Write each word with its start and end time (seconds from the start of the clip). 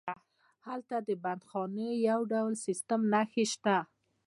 هلته 0.67 0.95
د 1.07 1.09
بندیخانې 1.23 1.89
د 1.95 2.01
یو 2.09 2.19
ډول 2.33 2.53
سیسټم 2.65 3.01
نښې 3.13 3.45
شته. 3.53 3.77